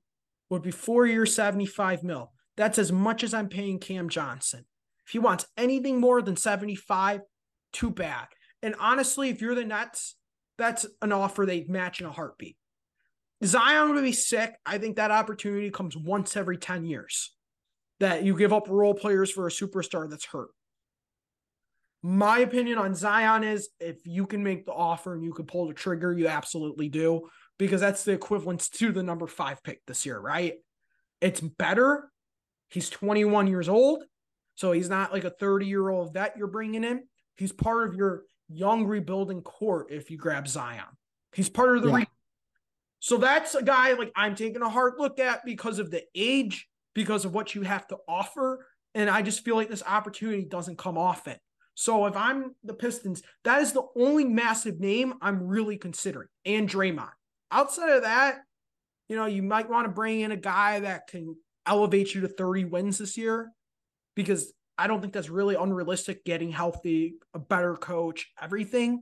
[0.50, 2.32] would be four years, 75 mil.
[2.56, 4.66] That's as much as I'm paying Cam Johnson.
[5.06, 7.20] If he wants anything more than 75,
[7.72, 8.26] too bad.
[8.62, 10.16] And honestly, if you're the Nets,
[10.58, 12.56] that's an offer they'd match in a heartbeat.
[13.44, 14.54] Zion would be sick.
[14.64, 17.34] I think that opportunity comes once every 10 years
[17.98, 20.50] that you give up role players for a superstar that's hurt.
[22.02, 25.68] My opinion on Zion is if you can make the offer and you can pull
[25.68, 30.04] the trigger, you absolutely do because that's the equivalent to the number five pick this
[30.04, 30.54] year, right?
[31.20, 32.10] It's better.
[32.70, 34.02] He's 21 years old.
[34.56, 37.04] So he's not like a 30 year old vet you're bringing in.
[37.36, 40.84] He's part of your young rebuilding court if you grab Zion.
[41.32, 41.90] He's part of the.
[41.90, 41.96] Yeah.
[41.96, 42.08] Re-
[42.98, 46.68] so that's a guy like I'm taking a hard look at because of the age,
[46.94, 48.66] because of what you have to offer.
[48.94, 51.36] And I just feel like this opportunity doesn't come often.
[51.74, 56.68] So if I'm the Pistons, that is the only massive name I'm really considering, and
[56.68, 57.10] Draymond.
[57.50, 58.40] Outside of that,
[59.08, 62.28] you know, you might want to bring in a guy that can elevate you to
[62.28, 63.50] 30 wins this year
[64.14, 69.00] because I don't think that's really unrealistic getting healthy, a better coach, everything.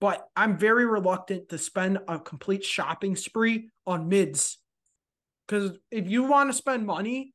[0.00, 4.58] But I'm very reluctant to spend a complete shopping spree on mids.
[5.46, 7.32] Because if you want to spend money,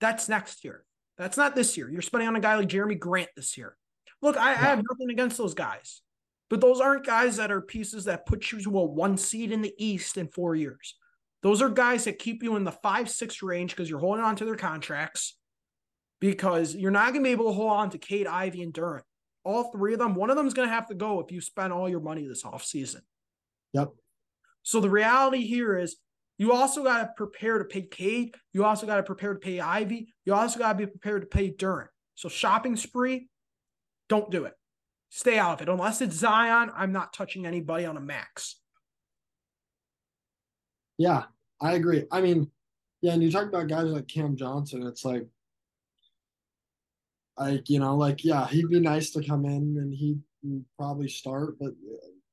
[0.00, 0.85] that's next year.
[1.18, 1.88] That's not this year.
[1.88, 3.76] You're spending on a guy like Jerami Grant this year.
[4.22, 6.02] Look, I, I have nothing against those guys.
[6.48, 9.62] But those aren't guys that are pieces that put you to a one seed in
[9.62, 10.94] the East in four years.
[11.42, 14.36] Those are guys that keep you in the five, six range because you're holding on
[14.36, 15.36] to their contracts
[16.20, 19.02] because you're not going to be able to hold on to Cade Ivey and Duren.
[19.44, 21.40] All three of them, one of them is going to have to go if you
[21.40, 23.00] spend all your money this offseason.
[23.72, 23.90] Yep.
[24.62, 25.96] So the reality here is
[26.38, 28.34] you also got to prepare to pay Cade.
[28.52, 30.14] You also got to prepare to pay Ivey.
[30.24, 31.86] You also got to be prepared to pay Duren.
[32.14, 33.28] So shopping spree,
[34.08, 34.54] don't do it.
[35.10, 35.70] Stay out of it.
[35.70, 38.56] Unless it's Zion, I'm not touching anybody on a max.
[40.98, 41.24] Yeah,
[41.60, 42.04] I agree.
[42.10, 42.50] I mean,
[43.02, 45.26] yeah, and you talk about guys like Cam Johnson, it's like
[47.38, 50.20] like, you know, like yeah, he'd be nice to come in and he'd
[50.78, 51.72] probably start, but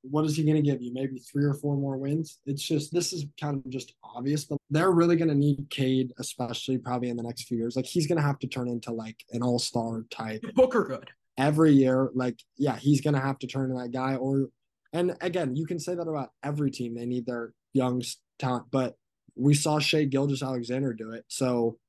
[0.04, 0.94] what is he going to give you?
[0.94, 2.40] Maybe three or four more wins.
[2.46, 6.12] It's just this is kind of just obvious, but they're really going to need Cade,
[6.20, 7.76] especially probably in the next few years.
[7.76, 10.44] Like he's going to have to turn into like an all star type.
[10.56, 12.12] Booker good every year.
[12.14, 14.16] Like yeah, he's going to have to turn to that guy.
[14.16, 14.50] Or
[14.92, 16.96] and again, you can say that about every team.
[16.96, 18.04] They need their young
[18.40, 18.96] talent, but
[19.36, 21.26] we saw Shai Gilgeous-Alexander do it.
[21.28, 21.80] So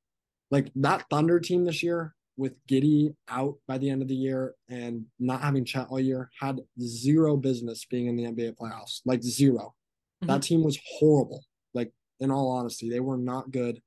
[0.49, 4.55] like that Thunder team this year, with Giddey out by the end of the year
[4.69, 9.01] and not having Chet all year, had zero business being in the NBA playoffs.
[9.05, 10.27] Like 0 mm-hmm.
[10.27, 11.43] That team was horrible.
[11.73, 13.81] Like in all honesty, they were not good.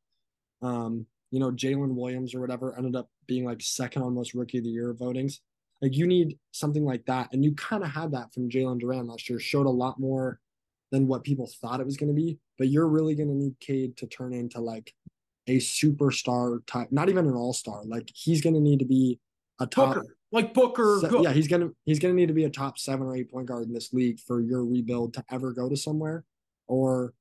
[0.63, 4.59] Um, you know, Jalen Williams or whatever ended up being like second on most rookie
[4.59, 5.41] of the year votings.
[5.83, 7.29] Like you need something like that.
[7.33, 10.41] And you kind of had that from Jalen Duren last year, showed a lot more
[10.91, 12.39] than what people thought it was going to be.
[12.57, 14.93] But you're really going to need Cade to turn into like
[15.49, 17.83] a superstar type, not even an all star.
[17.85, 19.19] Like he's going to need to be
[19.61, 20.17] a top, Booker.
[20.31, 21.01] like Booker.
[21.01, 23.47] Se- yeah, he's gonna he's gonna need to be a top seven or eight point
[23.47, 26.25] guard in this league for your rebuild to ever go to somewhere.
[26.67, 27.15] Or,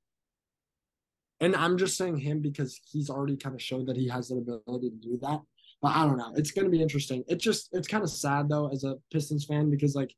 [1.40, 4.36] and I'm just saying him because he's already kind of showed that he has the
[4.36, 5.42] ability to do that.
[5.82, 6.34] But I don't know.
[6.36, 7.24] It's gonna be interesting.
[7.28, 10.13] It's just it's kind of sad though as a Pistons fan because like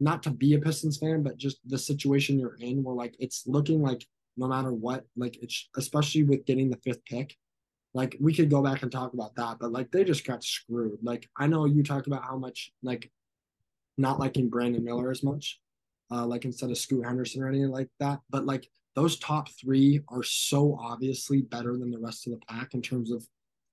[0.00, 3.44] not to be a Pistons fan, but just the situation you're in where like it's
[3.46, 4.04] looking like
[4.36, 7.36] no matter what, like it's especially with getting the fifth pick,
[7.94, 10.98] like we could go back and talk about that, but like they just got screwed.
[11.02, 13.10] Like I know you talked about how much like
[13.96, 15.60] not liking Brandon Miller as much,
[16.10, 18.20] uh, like instead of Scoot Henderson or anything like that.
[18.28, 22.74] But like those top three are so obviously better than the rest of the pack
[22.74, 23.24] in terms of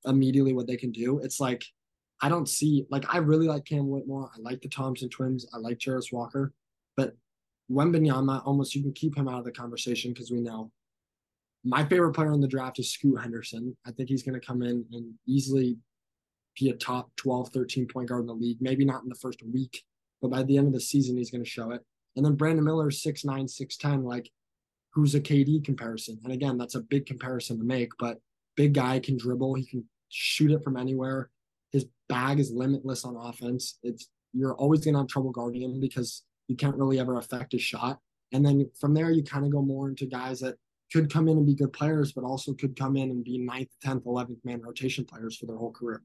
[0.06, 1.20] immediately what they can do.
[1.20, 1.64] It's like
[2.22, 4.30] I don't see like I really like Cam Whitmore.
[4.36, 5.48] I like the Thompson twins.
[5.52, 6.54] I like Jarace Walker,
[6.96, 7.16] but
[7.72, 10.72] Wembanyama almost you can keep him out of the conversation because we know
[11.64, 13.76] my favorite player in the draft is Scoot Henderson.
[13.86, 15.78] I think he's going to come in and easily
[16.60, 18.58] be a top 12, 13 point guard in the league.
[18.62, 19.84] Maybe not in the first week,
[20.22, 21.82] but by the end of the season, he's going to show it.
[22.16, 24.30] And then Brandon Miller, 6'9, 6'10, like
[24.94, 26.20] who's a KD comparison.
[26.24, 28.18] And again, that's a big comparison to make, but
[28.56, 29.56] big guy can dribble.
[29.56, 31.30] He can shoot it from anywhere.
[31.72, 33.78] His bag is limitless on offense.
[33.84, 37.54] It's you're always going to have trouble guarding him because you can't really ever affect
[37.54, 38.00] his shot.
[38.34, 40.56] And then from there, you kind of go more into guys that
[40.92, 43.70] could come in and be good players, but also could come in and be ninth,
[43.84, 46.02] 10th, 11th man rotation players for their whole career.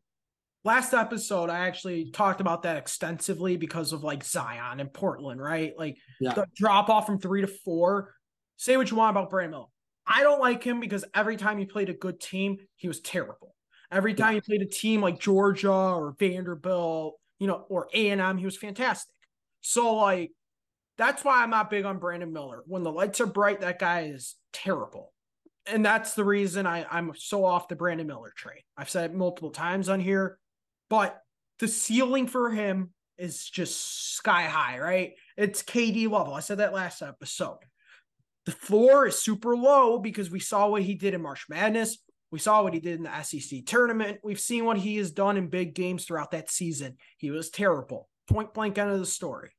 [0.65, 5.73] Last episode, I actually talked about that extensively because of like Zion and Portland, right?
[5.79, 6.35] Like yeah.
[6.35, 8.15] the drop off from three to four.
[8.57, 9.67] Say what you want about Brandon Miller.
[10.07, 13.55] I don't like him because every time he played a good team, he was terrible.
[13.91, 14.41] Every time yeah.
[14.41, 18.45] he played a team like Georgia or Vanderbilt, you know, or A and M, he
[18.45, 19.15] was fantastic.
[19.61, 20.33] So like,
[20.99, 22.63] that's why I'm not big on Brandon Miller.
[22.67, 25.13] When the lights are bright, that guy is terrible.
[25.67, 28.61] And that's the reason I, I'm so off the Brandon Miller train.
[28.77, 30.39] I've said it multiple times on here,
[30.89, 31.21] but
[31.59, 35.13] the ceiling for him is just sky high, right?
[35.37, 36.35] It's KD level.
[36.35, 37.59] I said that last episode.
[38.45, 41.99] The floor is super low because we saw what he did in March Madness.
[42.31, 44.19] We saw what he did in the SEC tournament.
[44.23, 46.97] We've seen what he has done in big games throughout that season.
[47.19, 48.09] He was terrible.
[48.29, 49.56] Point blank end of the story.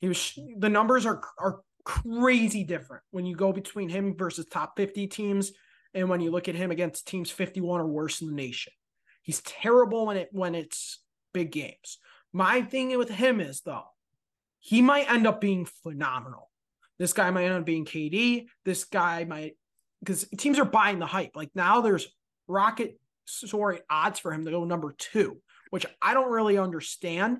[0.00, 4.76] He was the numbers are are crazy different when you go between him versus top
[4.76, 5.52] 50 teams
[5.94, 8.72] and when you look at him against teams 51 or worse in the nation.
[9.22, 11.00] He's terrible when it when it's
[11.32, 11.98] big games.
[12.32, 13.86] My thing with him is though,
[14.60, 16.50] he might end up being phenomenal.
[16.98, 18.46] This guy might end up being KD.
[18.64, 19.56] This guy might
[20.00, 21.32] because teams are buying the hype.
[21.34, 22.06] Like now there's
[22.46, 25.38] rocket sorry odds for him to go number two,
[25.70, 27.38] which I don't really understand.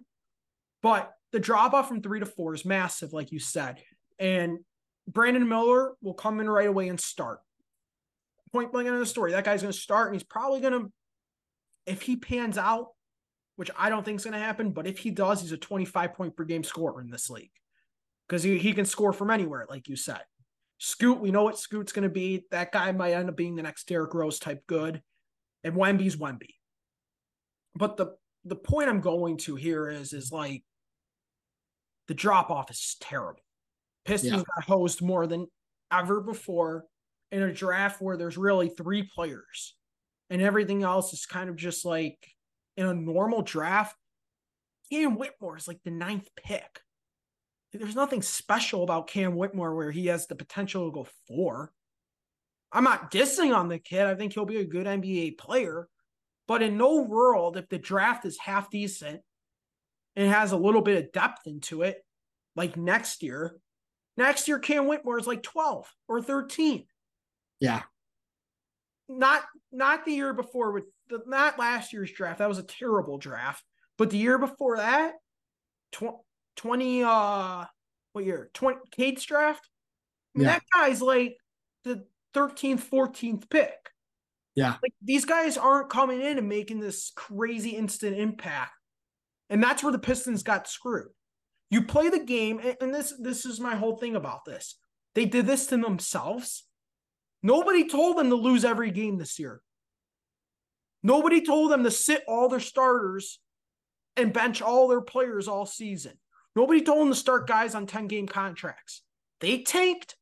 [0.83, 3.79] But the drop off from three to four is massive, like you said.
[4.19, 4.59] And
[5.07, 7.41] Brandon Miller will come in right away and start.
[8.53, 9.33] Point blank in the story.
[9.33, 10.93] That guy's going to start, and he's probably going to,
[11.87, 12.89] if he pans out,
[13.57, 16.15] which I don't think is going to happen, but if he does, he's a 25
[16.15, 17.53] point per game scorer in this league
[18.29, 20.23] because he, he can score from anywhere, like you said.
[20.79, 22.45] Scoot, we know what Scoot's going to be.
[22.51, 25.03] That guy might end up being the next Derrick Rose type good,
[25.63, 26.55] and Wemby's Wemby.
[27.75, 30.65] But the the point I'm going to here is is like
[32.11, 33.41] the drop off is terrible.
[34.05, 34.43] Pistons yeah.
[34.57, 35.47] got hosed more than
[35.93, 36.87] ever before
[37.31, 39.77] in a draft where there's really three players
[40.29, 42.19] and everything else is kind of just like
[42.77, 43.95] in a normal draft.
[44.91, 46.81] Cam Whitmore is like the ninth pick.
[47.73, 51.71] There's nothing special about Cam Whitmore where he has the potential to go four.
[52.73, 54.07] I'm not dissing on the kid.
[54.07, 55.87] I think he'll be a good NBA player.
[56.49, 59.21] But in no world, if the draft is half decent
[60.17, 61.99] and has a little bit of depth into it,
[62.57, 63.57] like next year,
[64.17, 66.85] Next year, Cam Whitmore is like 12 or 13.
[67.59, 67.83] Yeah.
[69.09, 69.43] Not
[69.73, 72.39] not the year before with the, not last year's draft.
[72.41, 73.65] That was a terrible draft.
[73.97, 75.15] But the year before that,
[75.93, 76.21] tw-
[76.57, 77.65] 20 uh
[78.13, 78.51] what year?
[78.53, 79.67] 20 Cade's draft?
[80.35, 80.55] I mean, Yeah.
[80.55, 81.37] that guy's like
[81.85, 83.75] the 13th, 14th pick.
[84.55, 84.75] Yeah.
[84.83, 88.73] Like these guys aren't coming in and making this crazy instant impact.
[89.51, 91.09] And that's where the Pistons got screwed.
[91.71, 94.77] You play the game, and, this this is my whole thing about this.
[95.15, 96.65] They did this to themselves.
[97.43, 99.61] Nobody told them to lose every game this year.
[101.03, 103.41] Nobody told them to sit all their starters
[104.17, 106.13] and bench all their players all season.
[106.55, 109.03] Nobody told them to start guys on 10 game contracts.
[109.41, 110.17] They tanked.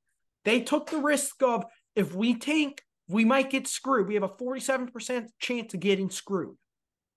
[0.44, 1.64] They took the risk of
[1.96, 4.06] if we tank, we might get screwed.
[4.06, 6.56] We have a 47% chance of getting screwed.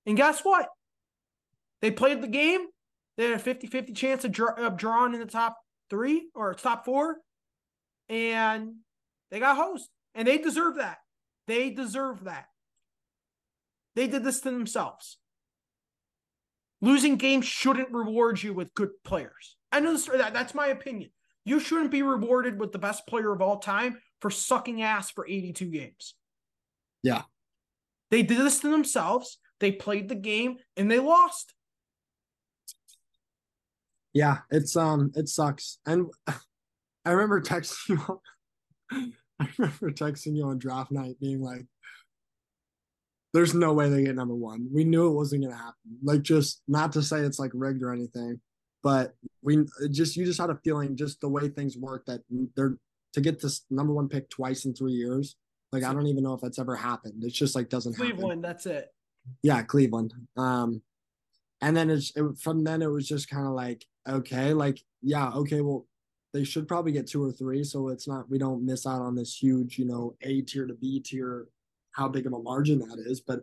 [0.05, 0.67] And guess what?
[1.81, 2.61] They played the game.
[3.17, 5.57] They had a 50 50 chance of, draw, of drawing in the top
[5.89, 7.17] three or top four.
[8.09, 8.75] And
[9.29, 9.89] they got hosed.
[10.15, 10.97] And they deserve that.
[11.47, 12.45] They deserve that.
[13.95, 15.17] They did this to themselves.
[16.81, 19.55] Losing games shouldn't reward you with good players.
[19.71, 21.11] I know this, that, that's my opinion.
[21.45, 25.27] You shouldn't be rewarded with the best player of all time for sucking ass for
[25.27, 26.15] 82 games.
[27.03, 27.23] Yeah.
[28.09, 29.37] They did this to themselves.
[29.59, 31.53] They played the game and they lost.
[34.13, 35.79] Yeah, it's um it sucks.
[35.85, 36.07] And
[37.05, 38.21] I remember texting you
[39.39, 41.65] I remember texting you on draft night being like
[43.33, 44.67] there's no way they get number one.
[44.73, 45.97] We knew it wasn't gonna happen.
[46.03, 48.41] Like just not to say it's like rigged or anything,
[48.83, 52.21] but we just you just had a feeling just the way things work that
[52.55, 52.77] they're
[53.13, 55.35] to get this number one pick twice in three years.
[55.71, 57.23] Like I don't even know if that's ever happened.
[57.23, 58.11] It's just like doesn't happen.
[58.11, 58.89] Cleveland, that's it.
[59.43, 60.13] Yeah, Cleveland.
[60.35, 60.81] Um,
[61.61, 65.29] and then it's it, from then it was just kind of like okay, like yeah,
[65.29, 65.85] okay, well,
[66.33, 69.15] they should probably get two or three, so it's not we don't miss out on
[69.15, 71.47] this huge, you know, A tier to B tier,
[71.91, 73.21] how big of a margin that is.
[73.21, 73.41] But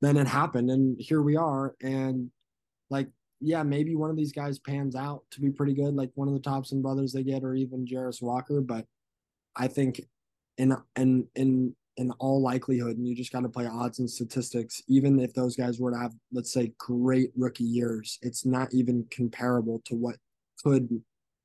[0.00, 2.30] then it happened, and here we are, and
[2.90, 3.08] like
[3.40, 6.34] yeah, maybe one of these guys pans out to be pretty good, like one of
[6.34, 8.60] the Thompson brothers they get, or even Jarace Walker.
[8.60, 8.86] But
[9.56, 10.00] I think
[10.58, 14.82] in in in in all likelihood, and you just got to play odds and statistics.
[14.88, 19.06] Even if those guys were to have, let's say, great rookie years, it's not even
[19.10, 20.16] comparable to what
[20.62, 21.02] could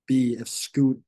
[0.08, 1.00] be if Scoot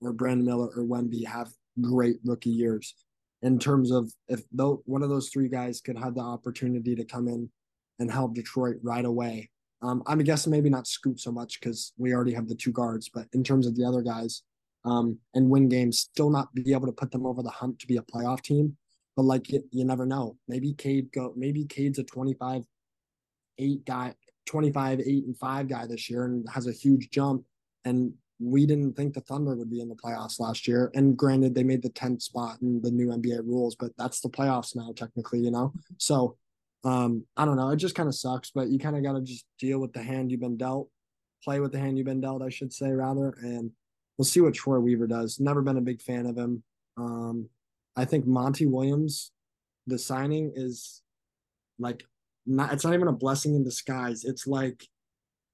[0.00, 2.94] or Brandon Miller or Wemby have great rookie years.
[3.42, 7.04] In terms of if though one of those three guys could have the opportunity to
[7.04, 7.50] come in
[7.98, 9.50] and help Detroit right away.
[9.82, 13.08] Um, I'm guessing maybe not Scoot so much because we already have the two guards,
[13.12, 14.42] but in terms of the other guys,
[14.84, 17.86] um, and win games, still not be able to put them over the hump to
[17.86, 18.76] be a playoff team.
[19.16, 20.36] But like you, you never know.
[20.48, 21.32] Maybe Cade go.
[21.36, 22.62] Maybe Cade's a 25,
[23.58, 24.14] eight guy,
[24.46, 27.44] 25, eight and five guy this year, and has a huge jump.
[27.84, 30.90] And we didn't think the Thunder would be in the playoffs last year.
[30.94, 34.30] And granted, they made the 10th spot in the new NBA rules, but that's the
[34.30, 35.72] playoffs now, technically, you know.
[35.98, 36.36] So
[36.84, 37.70] um, I don't know.
[37.70, 40.02] It just kind of sucks, but you kind of got to just deal with the
[40.02, 40.88] hand you've been dealt,
[41.44, 43.70] play with the hand you've been dealt, I should say, rather, and
[44.22, 45.40] we'll see what Troy Weaver does.
[45.40, 46.62] Never been a big fan of him.
[46.96, 47.48] Um,
[47.96, 49.32] I think Monty Williams,
[49.88, 51.02] the signing is
[51.80, 52.04] like
[52.46, 52.72] not.
[52.72, 54.24] It's not even a blessing in disguise.
[54.24, 54.86] It's like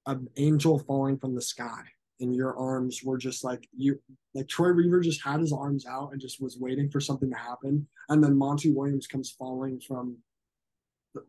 [0.04, 1.80] an angel falling from the sky,
[2.20, 3.98] and your arms were just like you.
[4.34, 7.38] Like Troy Weaver just had his arms out and just was waiting for something to
[7.38, 10.18] happen, and then Monty Williams comes falling from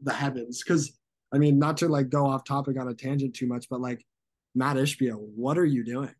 [0.03, 0.61] the, heavens.
[0.61, 0.91] Because
[1.33, 4.05] I mean, not to like go off topic on a tangent too much, but like
[4.55, 6.13] Matt Ishbia, what are you doing?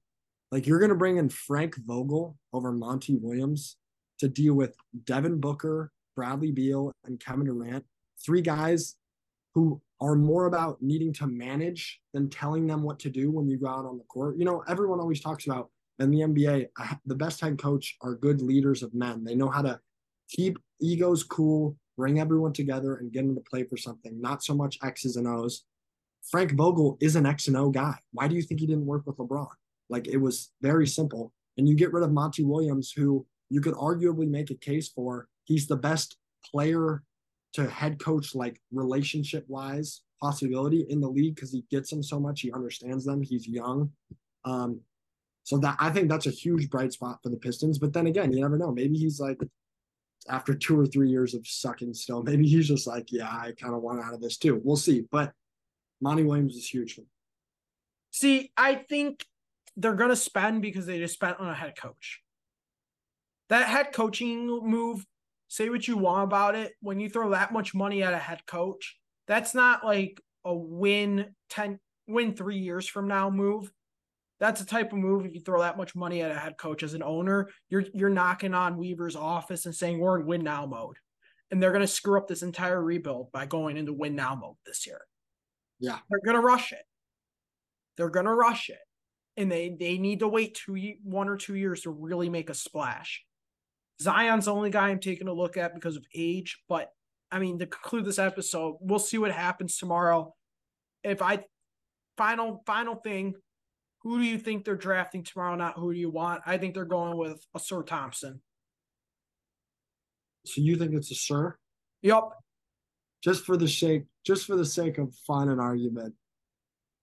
[0.51, 3.77] Like you're going to bring in Frank Vogel over Monty Williams
[4.19, 7.85] to deal with Devin Booker, Bradley Beal, and Kevin Durant,
[8.23, 8.95] three guys
[9.53, 13.57] who are more about needing to manage than telling them what to do when you
[13.57, 14.37] go out on the court.
[14.37, 18.15] You know, everyone always talks about in the NBA, uh, the best head coach are
[18.15, 19.23] good leaders of men.
[19.23, 19.79] They know how to
[20.29, 24.53] keep egos cool, bring everyone together, and get them to play for something, not so
[24.53, 25.65] much X's and O's.
[26.31, 27.95] Frank Vogel is an X and O guy.
[28.13, 29.47] Why do you think he didn't work with LeBron?
[29.89, 31.33] Like it was very simple.
[31.57, 35.27] And you get rid of Monty Williams, who you could arguably make a case for.
[35.45, 37.03] He's the best player
[37.53, 42.19] to head coach, like relationship wise, possibility in the league because he gets them so
[42.19, 42.41] much.
[42.41, 43.21] He understands them.
[43.21, 43.91] He's young.
[44.45, 44.81] Um,
[45.43, 47.79] so that I think that's a huge bright spot for the Pistons.
[47.79, 48.71] But then again, you never know.
[48.71, 49.39] Maybe he's like
[50.27, 53.73] after two or three years of sucking still, maybe he's just like, yeah, I kind
[53.73, 54.61] of want out of this too.
[54.63, 55.05] We'll see.
[55.11, 55.33] But
[56.01, 56.99] Monty Williams is huge.
[58.11, 59.25] See, I think
[59.79, 62.21] they're going to spend because they just spent on a head coach.
[63.49, 65.05] That head coaching move,
[65.47, 68.45] say what you want about it, when you throw that much money at a head
[68.45, 73.71] coach, that's not like a win 10 win 3 years from now move.
[74.39, 75.25] That's a type of move.
[75.25, 78.09] If you throw that much money at a head coach as an owner, you're you're
[78.09, 80.97] knocking on Weaver's office and saying we're in win now mode,
[81.51, 84.55] and they're going to screw up this entire rebuild by going into win now mode
[84.65, 85.01] this year.
[85.79, 86.85] Yeah, they're going to rush it.
[87.97, 88.79] They're going to rush it,
[89.39, 92.53] and they they need to wait two one or two years to really make a
[92.53, 93.23] splash.
[94.01, 96.91] Zion's the only guy I'm taking a look at because of age, but
[97.31, 100.35] I mean to conclude this episode, we'll see what happens tomorrow.
[101.03, 101.45] If I
[102.17, 103.33] final final thing,
[104.01, 105.55] who do you think they're drafting tomorrow?
[105.55, 106.41] Not who do you want?
[106.45, 108.41] I think they're going with Ausar Thompson.
[110.45, 111.53] So you think it's Ausar?
[112.01, 112.23] Yep.
[113.23, 116.13] Just for the sake, just for the sake of fun and argument,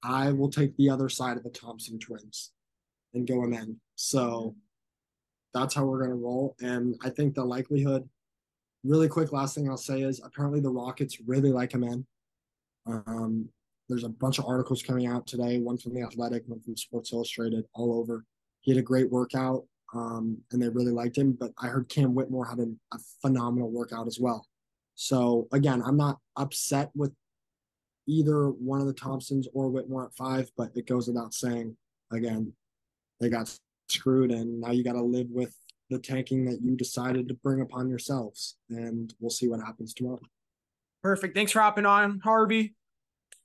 [0.06, 2.52] I will take the other side of the Thompson twins
[3.14, 3.80] and go Amen.
[3.96, 4.54] So
[5.52, 6.54] that's how we're gonna roll.
[6.60, 8.08] And I think the likelihood,
[8.84, 12.06] really quick, last thing I'll say is apparently the Rockets really like Amen.
[12.86, 13.48] Um,
[13.88, 17.12] there's a bunch of articles coming out today, one from the Athletic, one from Sports
[17.12, 18.24] Illustrated, all over.
[18.60, 21.32] He had a great workout, um, and they really liked him.
[21.32, 24.46] But I heard Cam Whitmore had a, a phenomenal workout as well.
[24.94, 27.12] So again, I'm not upset with
[28.06, 31.76] either one of the Thompsons or Whitmore at five, but it goes without saying,
[32.12, 32.52] again,
[33.20, 33.54] they got
[33.88, 35.54] screwed, and now you got to live with
[35.90, 38.56] the tanking that you decided to bring upon yourselves.
[38.70, 40.20] And we'll see what happens tomorrow.
[41.02, 41.36] Perfect.
[41.36, 42.74] Thanks for hopping on, Harvey.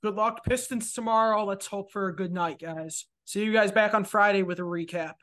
[0.04, 0.44] Good luck.
[0.44, 1.46] Pistons tomorrow.
[1.46, 3.06] Let's hope for a good night, guys.
[3.26, 5.14] See you guys back on Friday with a recap.